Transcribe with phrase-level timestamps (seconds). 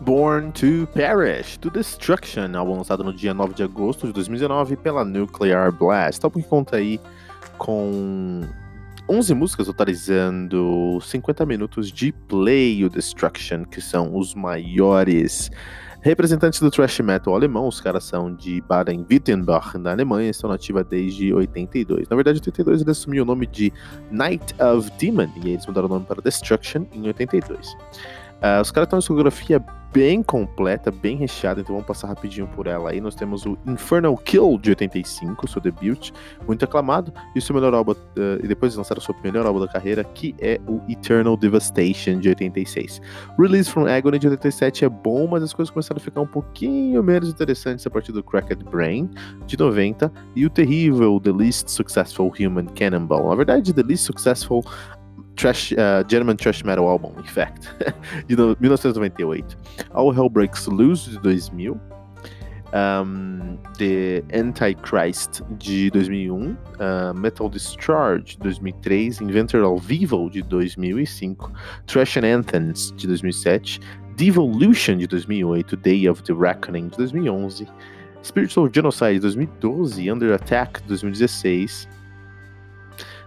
[0.00, 5.04] Born to Perish, to Destruction, álbum lançado no dia 9 de agosto de 2019 pela
[5.04, 6.24] Nuclear Blast.
[6.24, 7.00] Álbum que conta aí
[7.56, 8.42] com
[9.08, 15.50] 11 músicas totalizando 50 minutos de play o Destruction, que são os maiores
[16.00, 17.66] representantes do thrash metal alemão.
[17.66, 22.08] Os caras são de Baden-Württemberg, na Alemanha, estão nativa desde 82.
[22.08, 23.72] Na verdade, em 82 ele assumiu o nome de
[24.10, 27.68] Night of Demon, e eles mudaram o nome para Destruction em 82.
[27.68, 29.58] Uh, os caras têm uma discografia
[29.92, 33.00] bem completa, bem recheada, então vamos passar rapidinho por ela aí.
[33.00, 36.10] Nós temos o Infernal Kill de 85, seu debut,
[36.46, 37.96] muito aclamado, e seu melhor álbum, uh,
[38.42, 42.28] e depois lançaram o seu melhor álbum da carreira, que é o Eternal Devastation de
[42.28, 43.00] 86.
[43.38, 47.02] Release from Agony de 87 é bom, mas as coisas começaram a ficar um pouquinho
[47.02, 49.10] menos interessantes a partir do Cracked Brain
[49.46, 53.28] de 90 e o terrível The Least Successful Human Cannonball.
[53.28, 54.64] Na verdade, The Least Successful
[55.38, 57.68] trash, uh, German Trash Metal Album, in fact,
[58.28, 59.56] de 1998.
[59.94, 61.80] All Hell Breaks Loose, de 2000.
[62.74, 66.58] Um, The Antichrist, de 2001.
[66.78, 69.20] Uh, Metal Discharge, de 2003.
[69.20, 71.50] Inventor of Evil, de 2005.
[71.86, 73.80] Trash and Anthems, de 2007.
[74.16, 75.76] Devolution, de 2008.
[75.76, 77.66] Day of the Reckoning, de 2011.
[78.22, 80.10] Spiritual Genocide, de 2012.
[80.10, 81.88] Under Attack, de 2016.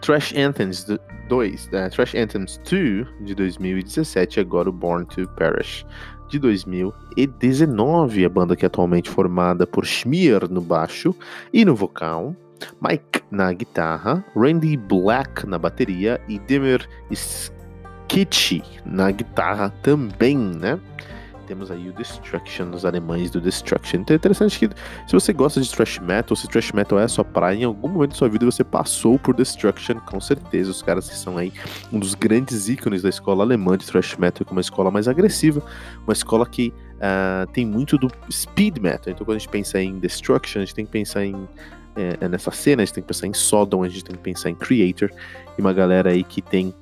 [0.00, 0.86] Trash Anthems
[1.28, 1.88] 2, né?
[1.88, 5.84] Trash Anthems 2 de 2017 e agora o Born to Perish
[6.28, 11.14] de 2019, a banda que é atualmente formada por Schmier no baixo
[11.52, 12.34] e no vocal,
[12.80, 20.78] Mike na guitarra, Randy Black na bateria e Dimmer Skitchy na guitarra também, né?
[21.46, 24.00] Temos aí o Destruction, os alemães do Destruction.
[24.00, 24.68] Então é interessante que
[25.06, 27.88] se você gosta de thrash metal, se thrash metal é a sua praia, em algum
[27.88, 30.70] momento da sua vida você passou por Destruction, com certeza.
[30.70, 31.52] Os caras que são aí
[31.92, 35.62] um dos grandes ícones da escola alemã de thrash metal, com uma escola mais agressiva,
[36.04, 39.12] uma escola que uh, tem muito do speed metal.
[39.12, 41.48] Então quando a gente pensa em Destruction, a gente tem que pensar em
[41.96, 44.50] é, nessa cena, a gente tem que pensar em Sodom, a gente tem que pensar
[44.50, 45.10] em Creator,
[45.56, 46.74] e uma galera aí que tem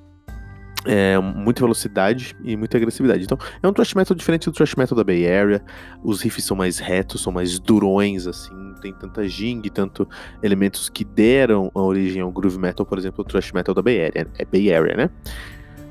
[0.85, 3.25] é, muita velocidade e muita agressividade.
[3.25, 5.63] Então, é um thrash metal diferente do thrash metal da Bay Area.
[6.03, 8.75] Os riffs são mais retos, são mais durões, assim.
[8.81, 10.09] Tem tanta jing, tanto
[10.43, 14.27] elementos que deram origem ao groove metal, por exemplo, o thrash metal da Bay Area,
[14.39, 15.11] é Bay Area, né?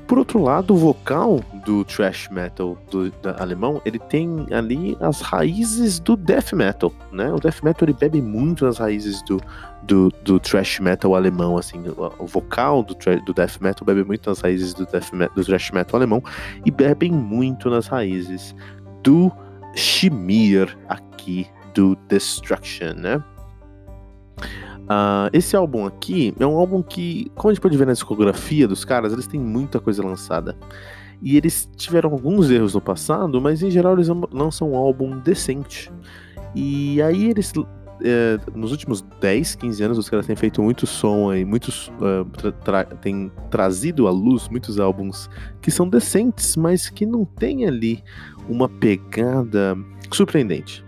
[0.06, 5.98] Por outro lado, o vocal do thrash metal do, alemão, ele tem ali as raízes
[5.98, 7.32] do death metal, né?
[7.32, 9.40] O death metal ele bebe muito nas raízes do,
[9.82, 11.82] do, do thrash metal alemão, assim,
[12.18, 15.98] o, vocal do, do, death metal bebe muito nas raízes do, death do thrash metal
[15.98, 16.22] alemão
[16.66, 18.54] e bebem muito nas raízes
[19.02, 19.32] do
[19.74, 23.22] Shimir aqui do Destruction, né?
[24.84, 28.68] Uh, esse álbum aqui é um álbum que, como a gente pode ver na discografia
[28.68, 30.56] dos caras, eles têm muita coisa lançada.
[31.22, 35.90] E eles tiveram alguns erros no passado, mas em geral eles lançam um álbum decente.
[36.54, 37.52] E aí eles.
[38.02, 41.88] É, nos últimos 10, 15 anos, os caras têm feito muito som aí, muitos.
[41.88, 45.30] Uh, tra tra têm trazido à luz muitos álbuns
[45.62, 48.04] que são decentes, mas que não tem ali
[48.46, 49.78] uma pegada
[50.12, 50.84] surpreendente.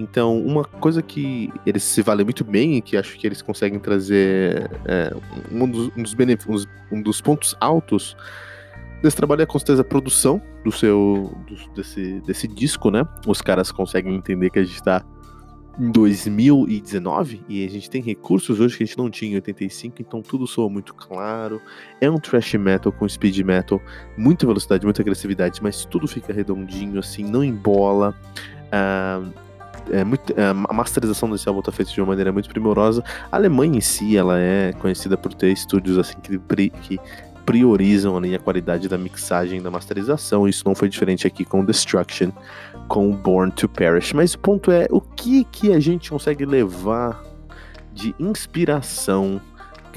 [0.00, 3.78] Então, uma coisa que eles se valem muito bem e que acho que eles conseguem
[3.78, 5.14] trazer é,
[5.52, 8.16] um, dos, um, dos um, dos pontos altos
[9.02, 13.06] desse trabalho é com certeza a produção, do seu do, desse, desse disco, né?
[13.26, 15.04] Os caras conseguem entender que a gente tá
[15.78, 19.96] em 2019 e a gente tem recursos hoje que a gente não tinha em 85,
[20.00, 21.60] então tudo soa muito claro.
[22.00, 23.82] É um thrash metal com speed metal,
[24.16, 28.14] muita velocidade, muita agressividade, mas tudo fica redondinho, assim, não embola.
[28.72, 29.49] Uh,
[29.92, 33.02] é muito, é, a masterização desse álbum tá feita de uma maneira muito primorosa.
[33.30, 36.38] A Alemanha em si, ela é conhecida por ter estúdios assim que,
[36.70, 37.00] que
[37.44, 40.48] priorizam ali a qualidade da mixagem da masterização.
[40.48, 42.30] Isso não foi diferente aqui com Destruction,
[42.88, 44.12] com Born to Perish.
[44.12, 47.22] Mas o ponto é o que que a gente consegue levar
[47.92, 49.40] de inspiração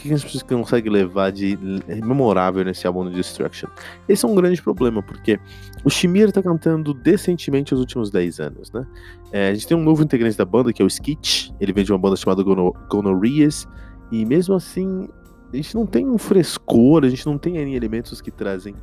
[0.03, 1.57] que a gente consegue levar de
[2.03, 3.69] memorável nesse álbum do Destruction?
[4.07, 5.39] Esse é um grande problema, porque
[5.83, 8.85] o Shimir tá cantando decentemente os últimos 10 anos, né?
[9.31, 11.83] É, a gente tem um novo integrante da banda, que é o Skitch, ele vem
[11.83, 13.67] de uma banda chamada Gono Gonorrheas,
[14.11, 15.07] e mesmo assim,
[15.51, 18.75] a gente não tem um frescor, a gente não tem ali elementos que trazem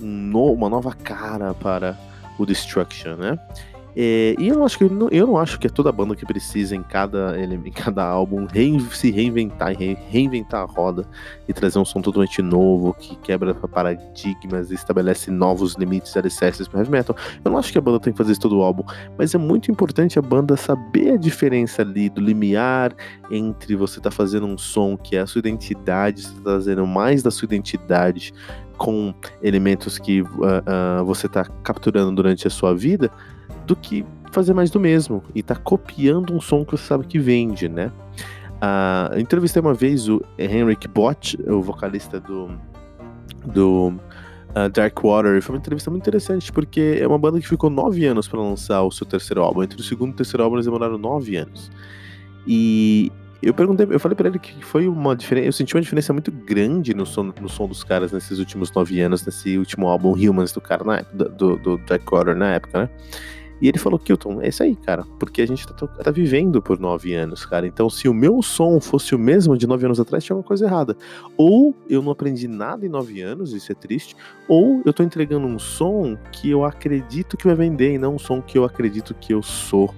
[0.00, 1.98] um no, uma nova cara para
[2.38, 3.38] o Destruction, né?
[3.98, 6.76] É, e eu acho que não, eu não acho que é toda banda que precisa
[6.76, 8.46] em cada, em cada álbum
[8.90, 11.08] se reinventar e reinventar a roda
[11.48, 16.80] e trazer um som totalmente novo que quebra paradigmas e estabelece novos limites alicerces para
[16.80, 17.16] heavy metal.
[17.42, 18.84] Eu não acho que a banda tem que fazer isso todo o álbum,
[19.16, 22.94] mas é muito importante a banda saber a diferença ali do limiar
[23.30, 27.22] entre você tá fazendo um som que é a sua identidade, você tá trazendo mais
[27.22, 28.34] da sua identidade
[28.76, 33.10] com elementos que uh, uh, você está capturando durante a sua vida
[33.66, 37.18] do que fazer mais do mesmo e tá copiando um som que você sabe que
[37.18, 37.90] vende, né?
[38.56, 42.50] Uh, entrevistei uma vez o Henrik Bott, o vocalista do,
[43.46, 47.48] do uh, Dark Water, e foi uma entrevista muito interessante porque é uma banda que
[47.48, 49.62] ficou nove anos para lançar o seu terceiro álbum.
[49.62, 51.70] Entre o segundo e o terceiro álbum eles demoraram nove anos.
[52.46, 53.12] E
[53.42, 56.32] eu perguntei, eu falei para ele que foi uma diferença, eu senti uma diferença muito
[56.32, 60.52] grande no som, no som dos caras nesses últimos nove anos, nesse último álbum Humans
[60.52, 62.90] do cara na época, do, do Dark Water na época, né?
[63.60, 66.78] E ele falou, Kilton, é isso aí, cara, porque a gente tá, tá, vivendo por
[66.78, 67.66] nove anos, cara.
[67.66, 70.66] Então, se o meu som fosse o mesmo de nove anos atrás, tinha alguma coisa
[70.66, 70.96] errada.
[71.38, 74.14] Ou eu não aprendi nada em nove anos, isso é triste,
[74.46, 78.18] ou eu tô entregando um som que eu acredito que vai vender e não um
[78.18, 79.94] som que eu acredito que eu sou.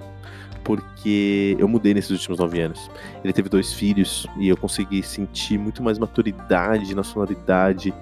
[0.62, 2.90] Porque eu mudei nesses últimos nove anos.
[3.24, 7.92] Ele teve dois filhos e eu consegui sentir muito mais maturidade na sonoridade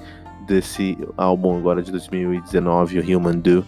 [0.46, 3.64] desse álbum agora de 2019, o Human Do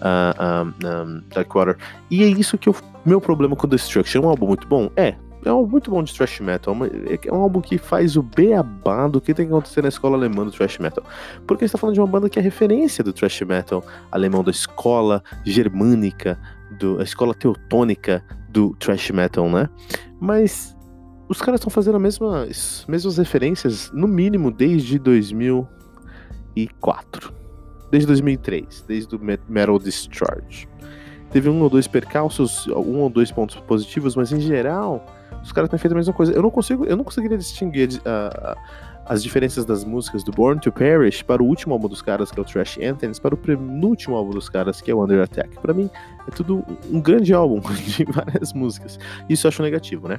[0.00, 1.76] uh, um, um, Darkwater.
[2.10, 2.74] E é isso que o
[3.04, 4.22] meu problema com Destruction.
[4.22, 4.90] É um álbum muito bom?
[4.96, 5.14] É.
[5.44, 6.76] É um álbum muito bom de thrash metal.
[7.06, 10.16] É, é um álbum que faz o beabá do que tem que acontecer na escola
[10.16, 11.04] alemã do thrash metal.
[11.46, 15.22] Porque está falando de uma banda que é referência do thrash metal alemão, da escola
[15.44, 16.38] germânica,
[16.78, 19.68] do, a escola teutônica do thrash metal, né?
[20.20, 20.76] Mas
[21.28, 27.37] os caras estão fazendo as mesmas, mesmas referências, no mínimo, desde 2004
[27.90, 30.68] desde 2003, desde o Metal Discharge.
[31.30, 35.04] Teve um ou dois percalços, um ou dois pontos positivos, mas em geral,
[35.42, 36.32] os caras têm feito a mesma coisa.
[36.32, 38.58] Eu não consigo, eu não conseguiria distinguir uh,
[39.08, 42.38] as diferenças das músicas do Born to Perish para o último álbum dos caras, que
[42.38, 45.58] é o Trash Anthems, para o penúltimo álbum dos caras, que é o Under Attack.
[45.60, 45.90] Para mim,
[46.26, 48.98] é tudo um grande álbum de várias músicas.
[49.28, 50.18] Isso eu acho negativo, né?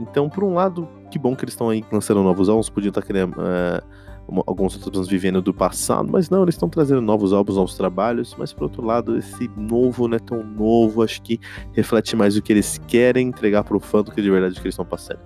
[0.00, 3.02] Então, por um lado, que bom que eles estão aí lançando novos álbuns, podiam estar
[3.02, 3.34] querendo.
[3.34, 4.04] Uh,
[4.46, 8.34] alguns outros bandas vivendo do passado, mas não, eles estão trazendo novos álbuns, novos trabalhos,
[8.38, 11.38] mas por outro lado, esse novo não é tão novo, acho que
[11.72, 14.66] reflete mais o que eles querem entregar pro fã do que de verdade o que
[14.66, 15.20] eles estão passando.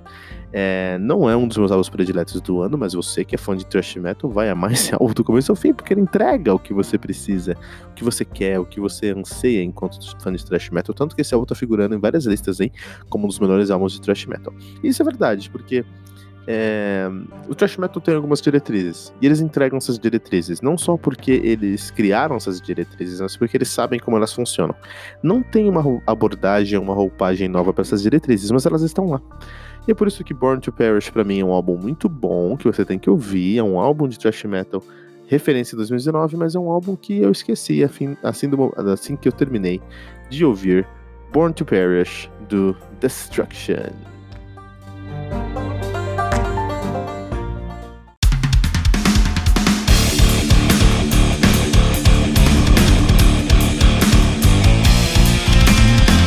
[0.50, 3.54] É, não é um dos meus álbuns prediletos do ano, mas você que é fã
[3.54, 6.58] de thrash metal vai amar esse álbum do começo ao fim, porque ele entrega o
[6.58, 7.56] que você precisa,
[7.90, 11.22] o que você quer, o que você anseia enquanto fã de thrash metal, tanto que
[11.22, 12.72] esse álbum tá figurando em várias listas aí
[13.08, 14.52] como um dos melhores álbuns de thrash metal.
[14.82, 15.84] Isso é verdade, porque
[16.50, 17.06] é,
[17.46, 21.90] o thrash metal tem algumas diretrizes e eles entregam essas diretrizes não só porque eles
[21.90, 24.74] criaram essas diretrizes, mas porque eles sabem como elas funcionam.
[25.22, 29.20] Não tem uma abordagem, uma roupagem nova para essas diretrizes, mas elas estão lá.
[29.86, 32.56] E é por isso que Born to Perish para mim é um álbum muito bom
[32.56, 33.58] que você tem que ouvir.
[33.58, 34.82] É um álbum de thrash metal
[35.26, 38.16] referência em 2019, mas é um álbum que eu esqueci assim,
[38.48, 39.82] do, assim que eu terminei
[40.30, 40.86] de ouvir
[41.30, 43.92] Born to Perish do Destruction.